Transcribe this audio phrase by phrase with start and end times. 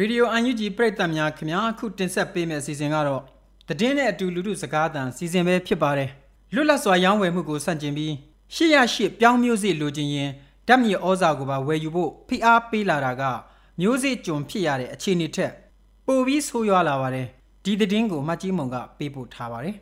[0.00, 3.22] ရေဒီယိုအန်ယူဂျီပရိသတ်များခင်ဗျာအခုတင်ဆက်ပေးမယ့်အစီအစဉ်ကတော့
[3.80, 6.10] တည်င်းနဲ့အတူလူထုစကားသံစီစဉ်ပဲဖြစ်ပါတယ်
[6.54, 8.14] လွတ်လပ်စွာရောင်းဝယ်မှုကိုစန့်ကျင်ပြီး
[8.54, 10.30] ရှေ့ရရှေ့ပြောင်းမျိုးစေ့လိုချင်ရင်
[10.68, 13.22] ဓာတ်မြေဩဇာကိုပါဝယ်ယူဖို့ဖိအားပေးလာတာက
[13.80, 15.52] မျိုးစေ့ကြုံဖြစ်ရတဲ့အခြေအနေထက်
[16.06, 17.26] ပိုပြီးဆိုးရွားလာပါတယ်
[17.64, 19.76] ဒီတည်င်းကိုမတ်ကြီးမုံကပေးပို့ထားပါတယ်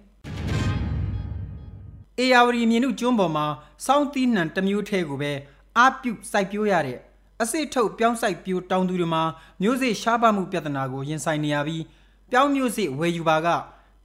[2.19, 3.47] အေယာဝတီမြင်းုကျွန်းပေါ်မှာ
[3.87, 5.33] စောင်းသီးနှံတစ်မျိုးထဲကိုပဲ
[5.77, 6.99] အာပြုတ်စိုက်ပျိုးရတဲ့
[7.43, 9.23] အစစ်ထုတ်ပြောင်းစိုက်ပြိုးတောင်သူတွေမှာ
[9.63, 11.85] မျိုးစေ့ရှားပါမှုပြဿနာကိုရင်ဆိုင်နေရပြီး
[12.31, 13.49] ပြောင်းမျိုးစေ့ဝယ်ယူပါက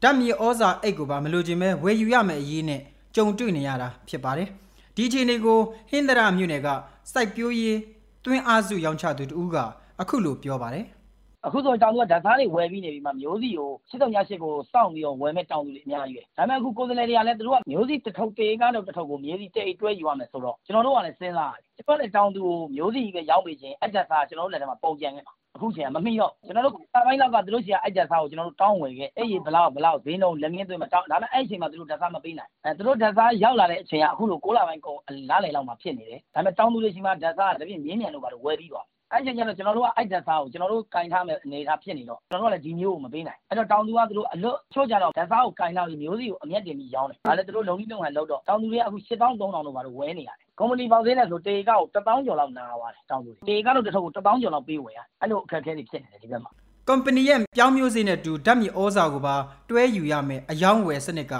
[0.03, 2.81] ဓာတ်မြေဩဇာအိတ်ကိုပါမလိုချင်ပဲဝယ်ယူရမယ့်အရေးနဲ့
[3.15, 4.47] ကြုံတွေ့နေရတာဖြစ်ပါတယ်။
[4.95, 5.59] ဒီချိန်တွေကို
[5.89, 6.67] ဟင်းသရမြို့နယ်က
[7.11, 7.77] စိုက်ပျိုးရေး
[8.25, 9.55] တွင်းအားစုရောင်းချသူတူက
[10.01, 10.85] အခုလိုပြောပါတယ်။
[11.45, 56.51] အခုဆိုတောင်သူကဓာတ်စားတွေဝယ်ပြီးနေပြီးမှမျိုးစီကို၈၃ည၈ကိုစောင့်ပြီးတော့ဝယ်မဲ့တောင်သူတွေအများကြီးပဲဒါပေမဲ့အခုကိုယ်စားလှယ်တွေကလည်းသူတို့ကမျိုးစီတစ်ထုပ်တေးကားတော့တစ်ထုပ်ကိုမြေစီတိတ်တွဲယူရမယ်ဆိုတော့ကျွန်တော်တို့ကလည်းစဉ်းစားရတယ်ကျွန်တော်လည်းတောင်သူကိုမျိုးစီပဲရောက်ပြီးချင်းအကြက်စားကျွန်တော်တို့လည်းထဲမှာပုံကြံခဲ့မှာအခုချိန်ကမမိတော့ကျွန်တော်တို့အပိုင်းလောက်ကသူတို့စီကအကြက်စားကိုကျွန်တော်တို့တောင်းဝယ်ခဲ့အဲ့ဒီဘလောက်ဘလောက်ဈေးနှုန်းလက်ငင်းသွင်းမတောင်းဒါပေမဲ့အဲ့ဒီချိန်မှာသူတို့ဓာတ်စားမပေးနိုင်အဲသူတို့ဓာတ်စားရောက်လာတဲ့အချိန်ကအခုလို6လပိုင်းကုန်လားလေလောက်မှာဖြစ်နေတယ်ဒါပေမဲ့တောင်းသူတွေရှိမှဓာတ်စားကတပြည့်မြင်းမြန်လို့ပါတော့ဝယ်ပြီးသွား အဲ့ချိန်ကျတော့ကျွန်တော်တို့ကအိုက်တက်စားကိုကျွန်တော်တို့ကင်ထားမဲ့အနေအထားဖြစ်နေတော့ကျွန်တော်တို့ကလည်းဒီမျိုးကိုမပေးနိုင်အဲ့တော့တောင်သူကသူတို့အလွတ်ချို့ကြတော့ဓာတ်စားကိုကင်ထားပြီးမျိုးစီကိုအမျက်တင်ပြီးရောင်းတယ်ဒါလည်းသူတို့လုံကြီးလုံဟန်လောက်တော့တောင်သူတွေကအခု8300တော့ဘာလို့ဝဲနေရတယ်ကုမ္ပဏီပေါက်ဈေးနဲ့ဆိုတေကောက်1000ကျော်လောက်နာသွားတယ်တောင်သူတေကောက်တော့တစ်ထုပ်ကို1000ကျော်လောက်ပေးဝယ်ရအဲ့လိုအခက်အခဲတွေဖြစ်နေတယ်ဒီဘက်မှာ
[56.89, 59.35] ကုမ္ပဏီရဲ့ပြောင်းမျိုးစေ့နဲ့တူဓာတ်မြေဩဇာကိုပါ
[59.69, 61.33] တွဲယူရမယ်အယောင်းဝယ်စနစ်က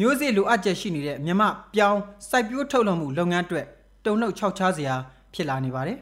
[0.00, 1.42] မျိုးစေ့လိုအပ်ချက်ရှိနေတဲ့မြမ
[1.74, 3.66] ပြောင်းစိုက်ပျိုးထုတ်လုပ်မှုလုပ်ငန်းအတွက်
[4.04, 4.94] တုံ့နှုတ်ခြောက်ခြားစရာ
[5.34, 5.98] ဖြစ်လာနေပါတယ်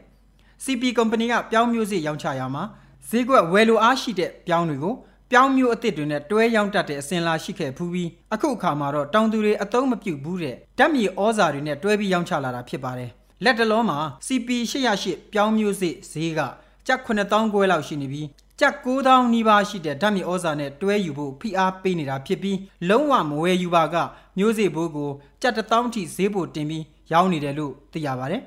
[0.63, 2.63] CP ကုမ္ပဏီကပြောင်းမျိုးစေ့ရောင်းချရာမှာ
[3.09, 4.95] ဈေးကွက်ဝယ်လိုအားရှိတဲ့ပြောင်းတွေကို
[5.31, 13.11] ပြောင်းမျိုးအသစ်တွေနဲ့တွဲရောင်းတတ်တဲ့အစဉ်လာရှိခဲ့ဖူးပြီးအခုအခါမှာတော့တောင်သူတွေအသုံးမပြုဘူးတဲ့ဓာတ်မြေဩဇာတွေနဲ့တွဲပြီးရောင်းချလာတာဖြစ်ပါတယ်
[13.43, 14.49] လက်တလုံးမှာ CP
[14.95, 16.39] 808ပြောင်းမျိုးစေ့ဈေးက
[16.87, 18.27] ကျပ်9000ကျွဲလောက်ရှိနေပြီး
[18.59, 22.57] ကျပ်9000နီးပါးရှိတဲ့ဓာတ်မြေဩဇာနဲ့တွဲယူဖို့ဖိအားပေးနေတာဖြစ်ပြီး
[22.89, 23.95] လုံးဝမဝယ်ယူပါက
[24.37, 28.41] မျိုးစေ့ဘိုးကိုကျပ်1000ထိဈေးပိုတင်ပြီးရောင်းနေတယ်လို့သိရပါတယ်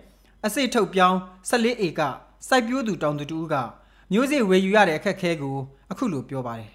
[0.46, 1.16] အစိတ်ထုတ်ပြောင်း
[1.50, 2.00] 14ဧက
[2.48, 3.54] စိုက်ပျိုးသူတောင်သူတူက
[4.12, 5.56] မျိုးစေ့ဝယ်ယူရတဲ့အခက်ခဲကို
[5.90, 6.70] အခုလိုပြောပါတယ်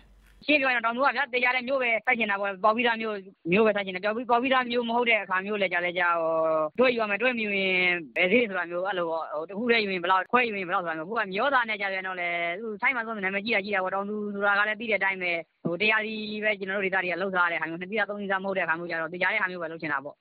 [0.45, 3.15] ရှင်းပြောရင်တောင်သူကဗျာတရားတဲ့မျိုးပဲစိုက်ချင်တာပေါ့ပေါ်ပြီးသားမျိုး
[3.51, 6.33] မျိုးပဲစိုက်ချင်တယ်ပေါ်ပြီးပေါ်ပြီးသားမျိုးမဟုတ်တဲ့အခါမျိုးလည်းကြာလဲကြာဟို
[6.79, 7.77] တွဲယူရမယ်တွဲမြူရင်
[8.15, 15.31] ဘယ်ဈေးဆိုတာမျိုးအဲ့လိုပေါ့ဟိုတခုတည်းယူရင်ဘယ်လောက်ခွဲယူရင်ဘယ်လောက်ဆိုတာမျိုးခုကမျောသားနဲ့ကြာပြန်တော့လေသူဆိုင်မှာဆိုနာမည်ကြီးတာကြီးတာပေါ့တောင်သူဆိုတာကလည်းပြီးတဲ့အတိုင်းပဲ
[15.65, 20.15] ဟိုတရားကြီးပဲကျွန်တော်တို့ဒေသတွေကလှုပ်ရှားတဲ့ဟာမျိုးနှစ်ပြသုံးစီစားမဟုတ်တဲ့အခါမျိုးကြတော့တရားတဲ့ဟာမျိုးပဲလှုပ်ချင်တာပေါ့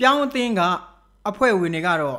[0.00, 0.60] ပြောင်းအသင်းက
[1.28, 2.18] အဖွဲ့ဝင်တွေကတော့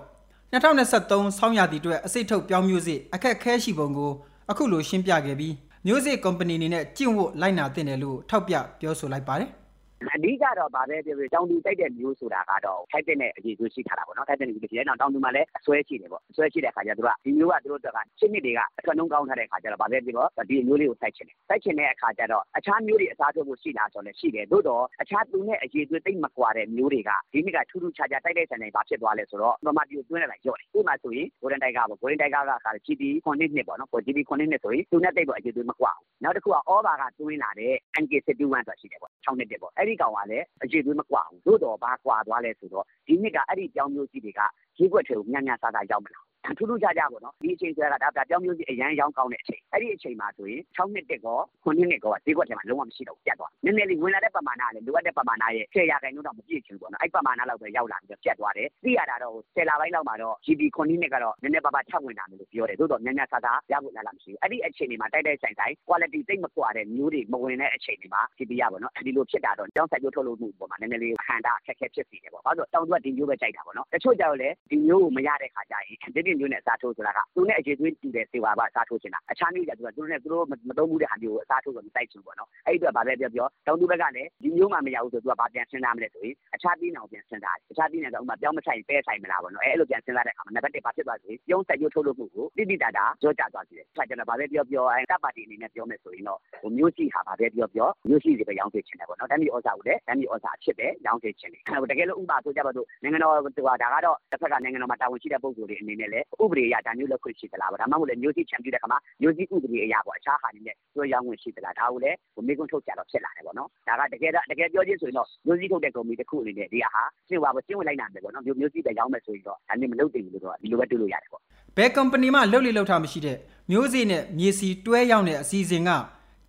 [0.53, 4.11] 2023ဆောင်းရာသီအတွက်အစိတ်ထုတ်ပြောင်းမျိုးစေ့အခက်ခဲရှိပုံကို
[4.51, 5.53] အခုလိုရှင်းပြခဲ့ပြီး
[5.87, 9.49] မျိုးစေ့ကုမ္ပဏီအနေနဲ့ကျင့်ဝတ်လိုက်နာသင့်တယ်လို့ထောက်ပြပြောဆိုလိုက်ပါတယ်။
[10.03, 17.87] အဓိကတော့ဗာပဲပြောပြော တောင်သူတိုက်တဲ့မျိုးဆိုတာကတော့ ထိုက်တဲ့အခြေအရှိထားတာပေါ့နော် ထိုက်တဲ့အခြေရှိတယ်နောက်တောင်သူမှာလည်း အစွဲရှိတယ်ပေါ့ အစွဲရှိတဲ့ခါကျတော့ ဒီမျိုးက သူတို့က
[18.19, 36.23] ရှင်းနှစ်တွေက အထွက်နှုံးကောင်းထားတဲ့ခါကျတော့ဗာပဲပြောတော့ဒီမျိုးလေးကို စိုက်ချင်တယ် စိုက်ချင်တဲ့အခါကျတော့ အခြားမျိုးတွေ အစားထိုးဖို့ရှိလားဆိုတော့ရှိတယ် သို့တော့အခြားသူနဲ့အခြေသွေးတိတ်မကွာတဲ့ မျိုးတွေက ဒီနှစ်က ထူးထူးခြားခြား တိုက်တဲ့ဆန်တွေဗာဖြစ်သွားလဲဆိုတော့မမတီကိုတွင်းလိုက်ရော့တယ်ဒီမှာဆိုရင်ဂိုဒန်တိုက်ကပေါ့ဂိုဒန်တိုက်ကက GB 9နှစ်ပေါ့နော် GB 9နှစ်ဆိုရင် သူနဲ့တိတ်ပေါ့အခြေသွေးမကွာဘူး
[36.23, 37.73] နောက်တစ်ခုကအောဘာကတွင်းလာတဲ့
[38.03, 44.41] NK71 ဆိုတာရှိတယ်ပေါ့6နှစ်တည်းပေါ့ အဲ့ဒီကောင်ကလည်းအခြေသွေးမကွာဘူးသို့တော်ဘာကွာသွားလဲဆိုတော့ဒီနှစ်ကအဲ့ဒီပြောင်းမျိုးကြီးတွေက
[44.77, 46.21] ဈေးကွက်ထဲကိုညံ့ညံ့စားစားရောက်မလာ
[46.57, 121.41] ထူးထူးခြားခြားပေါ့နော်ဒီအချိန်ဆိုတာကဒါပြောင်းမျိုးကြီးအရန်ရောင်းကောင်းတဲ့အချိန်အဲ့ဒီအချိန်မှာဆိုရင်6နှစ်တက်ကော9နှစ်ကောဈေးကွက်ထဲမှာလုံးဝမရှိတော့ပြတ်သွားနည်းနည်းလေးဝင်လာတဲ့ပမာဏကလည်းလိုအပ်တဲ့ပမာဏရဲ့10ရာခိုင်နှုန်းတော့မပြည့်ချင်ဘူးပေါ့နော်အဲ့ပမာဏလောက်ပဲရောက်လာပြီးပြတ်သွားတယ်သိရတာတော့10လပိုင်းလောက်မှာတော့ GB 9နှစ်ကတော့နည်းနည်းပါးပါးထပ်ဝင်လာမယ်လို့ပြောတယ်သို့တော့ညံ့ညံ့စားစားရဖို့လာလာမရှိဘူးအဲ့ဒီအချိန်တွေမှာတိုက်တိုက်ဆိုင်ဆိုင် quality သိမ့်မကွာတဲ့မျိုးတွေမဝင်တဲ့အချိန်တွေမှာ GB ရပေါ့နော်ဒီလိုဖြစ်တာတော့ကျောင်းဆိုင်ကျိုးထုတ်လို့မှုပေါ့မှာနည်းနည်းလေးဟန်တာခက်ခဲဖြစ်စီတယ်ပေါ့ဘာလို့တောင်သူကဒီမျိုးပဲကြိုက်တာပေါ့နော်တချို့ကြောက်လေဒီမျိုးကိုမရတဲ့ခါကျရင်ဒီဒီမျိုးနဲ့အစားထိုးဆိုတာကသူနဲ့အခြေသွေးတူတဲ့စေဝါပါအစားထိုးချင်တာအခြားမျိုးကြသူကသူတို့နဲ့သူတို့မသုံးဘူးတဲ့ဟာမျိုးကိုအစားထိုးလို့မတိုက်ချင်ဘူးပေါ့နော်အဲ့ဒီအတွက်ဗာပဲပြောပြောတောင်သူဘက်ကလည်းဒီမျိုးမှမရဘူးဆိုသူကဗာပြန်စဉ်းစားမလဲဆိုရင်အခြားပြည်နယ်ကိုပြန်စဉ်းစားတယ်အခြားပြည်နယ်ကဥမာပြောင်းမဆိုင်ပဲဆိုင်မလားပေါ့နော်အဲ့လိုပြန်စဉ်းစားတဲ့အခါမှာနံပါတ်1ဘာဖြစ်သွားဆိုရင်ပြုံးဆက်ရုပ်ထုတ်လို့မှုကိုတိတိတတာကြောကြသွားစီတယ်။ဒါကြောင့်ဗာပဲပြောပြောအဲတပ်ပါတီအနေနဲ့ပြောမယ်ဆိုရင်တော့ဟိုမျိုးရှိဟာဗာပဲပြောပြောမျိုးရှိတွေပဲရောင်းသေးချင်တယ်ပေါ့နော်။တမ်းပြည်ဩဇာကိုလည်းတမ်းပြည်ဩဇာအဖြစ်ပဲရောင်းသေးချင်တယ်။ဟိုတကယ်လို့ဥပမာဆိုကြပါတော့နိုင်ငံတော်ဟိုဒါကတော့တစ်ဖက်ကနိုင်ငံတော်မှာတာဝန်ရှိတဲ့ပုဂ္ဂိုလ်တွေအနေနဲ့လည်းဥပဒေအရဒါမျိုးလုပ်ခွင့်ရှိသလားပေါ့ဒါမှမဟုတ်လည်းမျိုးကြီးချန်ပြတဲ့ခါမှာမျိုးကြီးဥပဒေအရပေါ့အခြားဟာတွေနဲ့တွဲရောင်းဝင်ရှိသလားဒါကိုလည်းဟိုမိကွန်းထုတ်ကြတော့ဖြစ်လာတယ်ပေါ့နော်ဒါကတကယ်တကယ်ပြောချင်းဆိုရင်တော့မျိုးကြီးထုတ်တဲ့ကုမ္ပဏီတစ်ခုအနေနဲ့ဒီဟာရှင်းပါပေါ့ရှင်းဝင်လိုက်နိုင်တယ်ပေါ့နော်မျိုးမျိုးကြီးပဲရောင်းမယ်ဆိုရင်တော့ဒါနဲ့မလုပ်တင်ဘူးလို့တော့ဒီလိုပဲတွေ့လို့ရတယ်ပေါ့
[121.77, 123.37] ဘယ်ကုမ္ပဏီမှလှုပ်လေလှုပ်ထားမရှိတဲ့
[123.71, 125.89] မျိုးစေ့နဲ့မြေစီတွဲရောင်းတဲ့အစီအစဉ်က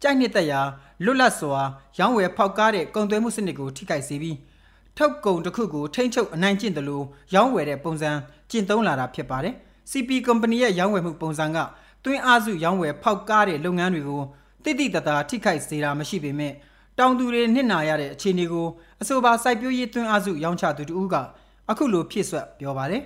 [0.02, 0.60] ကြိုက်နှစ်သက်ရာ
[1.04, 1.60] လွတ်လပ်စွာ
[1.98, 4.36] ရောင်းဝယ်ဖောက်ကားတဲ့ကုန်သွယ်မှုစနစ်ကိုထိခိုက်စေပြီး
[4.96, 8.10] ထုတ်ကုန်တစ်ခုကိုထိမ့်ချုပ်အနိုင်ကျင့်တယ်လို့ရောင်းဝယ်တဲ့ပုံစံ
[8.50, 9.54] ကျင့်သုံးလာတာဖြစ်ပါတယ်။
[9.90, 11.58] CP ကုမ္ပဏီရဲ့ရောင်းဝယ်မှုပုံစံက
[12.04, 14.22] တွင်းအားစုရောင်းဝယ်ဖောက်ကားတဲ့လုပ်ငန်းတွေကို
[14.64, 16.52] တိတိတသားထိခိုက်စေတာမရှိပေမဲ့
[16.98, 18.66] တောင်သူတွေနစ်နာရတဲ့အခြေအနေကို
[19.00, 21.14] အဆိုပါစိုက်ပျိုးရေးတွင်းအားစုရောင်းချသူတူက
[21.70, 23.02] အခုလိုဖြစ်ဆွက်ပြောပါတယ်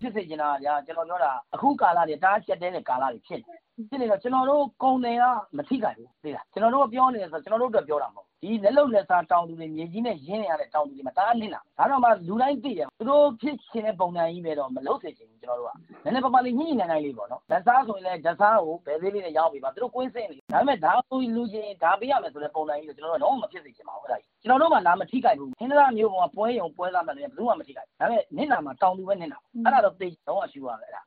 [0.00, 3.54] ဖြစ်စေချင်တာဗျာကျွန်တော်ပြောတာအခုကာလတွေတားချက်တဲ့ကာလတွေဖြစ်နေ
[3.88, 5.24] ဖြစ်နေတော့ ကျွန်တော်တို့ ကုန်တယ်က
[5.56, 15.72] မထိခိုက်ဘူး သိလား ကျွန်တော်တို့ပြောနေတယ်ဆိုကျွန်တော်တို့အတွက် ပြောတာမဟုတ်ဒီလက်လုံလက်စားတောင်သူတွေ မြေကြီးနဲ့ ရင်းနေရတဲ့ တောင်သူတွေမှာတားနစ်လာဒါတော့မှ လူတိုင်းသိတယ် သူတို့ဖြစ်ရှင်တဲ့ ပုံစံကြီးပဲတော့ မလုပ်စေချင်ဘူး ကျွန်တော်တို့က
[16.04, 31.02] နည်းနည်းပါးပါးလေး ညှိညှိနှိုင်းနှိုင်းလေးပေါ့နော်လက်စားဆိုရင်လည်းလက်စားကို ဘယ်သေးလေးနဲ့ ရောင်းပေးပါ သူတို့ကွင်းစင်းနေဒါပေမဲ့ဒါကိုလူချင်းဒါပေးရမယ်ဆိုတဲ့ ပုံစံကြီးကိုကျွန်တော်တို့တော့မဖြစ်စေချင်ပါဘူး အဲ့ဒါကြီး ကျွန်တော်တို့မှလာမထိခိုက်ဘူးခင်းသားမျိုးပေါ်မှာပွဲရုံပွဲသားမှလည်းဘယ်သူမှ မထိခိုက်ဒါပေမဲ့နစ်နာမှာ တောင်သူပဲ နစ်နာအဲ့ဒါတော့သိတော့အရှူရမယ် အဲ့ဒါ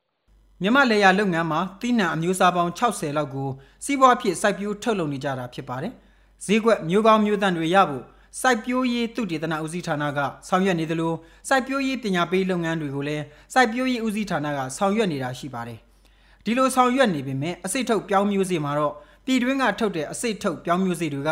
[0.64, 3.48] မြမလေယာလုပ်ငန်းမှာတိနံအမျိုးအစားပေါင်း60လောက်ကို
[3.84, 5.92] စီးပွားဖြစ်စိုက်ပျိုးထုတ်လုပ်နေကြတာဖြစ်ပါတယ်။
[6.46, 8.04] ဈေးကွက်မျိုးကောင်းမျိုးတန်တွေရဖို့
[8.40, 10.18] စိုက်ပျိုးရေးသုတေသနဦးစီးဌာနက
[10.48, 11.12] ဆောင်ရွက်နေသလို
[11.48, 13.24] စိုက်ပျိုးရေးပညာပေးလုပ်ငန်းတွေကိုလည်း
[13.54, 15.78] စိုက်ပျိုးရေးဦးစီးဌာနကဆောင်ရွက်နေတာရှိပါတယ်။
[16.44, 18.94] ဒီလိုဆောင်ရွက်နေပေမဲ့အစိတ်ထုတ်ပြောင်းမျိုးစေ့မှာတော့
[19.24, 21.30] ပြည်တွင်းကထုတ်တဲ့အစိတ်ထုတ်ပြောင်းမျိုးစေ့တွေက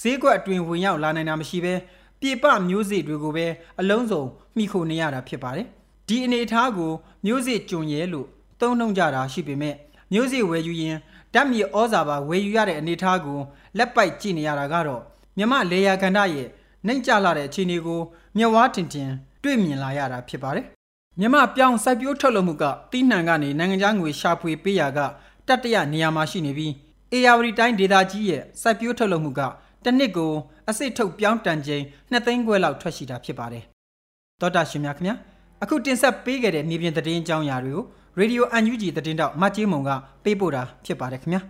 [0.00, 1.74] ဈေးကွက်အတွင်းဝင်ရောက်လာနိုင်တာမရှိဘဲ
[2.20, 3.46] ပြေပမျိုးစေ့တွေကိုပဲ
[3.80, 4.22] အလုံးစုံ
[4.56, 5.66] မှီခိုနေရတာဖြစ်ပါတယ်။
[6.08, 6.92] ဒီအနေအထားကို
[7.26, 8.28] မျိုးစေ့ကျွံရဲလို့
[8.60, 9.74] သုံးနှုံကြတာရှိပေမဲ့
[10.12, 10.96] မျိုးစေ့ဝယ်ယူရင်
[11.34, 13.40] ဓာတ်မြေဩဇာပါဝယ်ယူရတဲ့အနေအထားကို
[13.78, 15.02] လက်ပိုက်ကြည့်နေရတာကတော့
[15.38, 16.48] မြမလေယာကန္တရဲ့
[16.86, 18.00] နှိမ့်ကျလာတဲ့အခြေအနေကို
[18.36, 19.10] မျက်ဝါးတင်တင်
[19.42, 20.66] တွေ့မြင်လာရတာဖြစ်ပါတယ်
[21.20, 24.98] မြမပြောင်းစိုက်ပျိုးထုတ်လုပ်မှုကတီးနှံကနေနိုင်ငံခြားငွေရှာဖွေပေးရာက
[25.48, 26.72] တတရနေရာမှာရှိနေပြီး
[27.12, 29.40] အေယာဝတီတိုင်းဒေသကြီးရဲ့စိုက်ပျိုးထုတ်လုပ်မှုက
[29.84, 30.32] တစ်နှစ်ကို
[30.68, 33.64] အစစ်ထုတ်ပြောင်းတန်ချိန်2သိန်းခွဲလောက်ထွက်ရှိတာဖြစ်ပါတယ်
[34.40, 35.14] သောတာရှင်များခင်ဗျာ
[35.62, 37.84] အခုတင်ဆက်ပေးခဲ့တဲ့မြေပြင်သတင်းအကြောင်းအရာတွေကို
[38.18, 39.90] ရေဒီယို UNG သတင်းတောက်မတ်ကြီးမုံက
[40.24, 41.40] ပေးပို့တာဖြစ်ပါတယ်ခင်ဗျာ